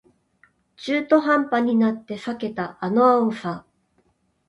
[0.77, 3.65] 中途半端になって避けたあの青さ